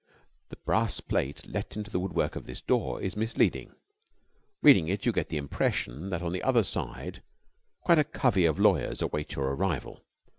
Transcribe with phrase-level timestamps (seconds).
[0.49, 3.75] The brass plate, let into the woodwork of this door, is misleading.
[4.63, 7.21] Reading it, you get the impression that on the other side
[7.81, 10.03] quite a covey of lawyers await your arrival.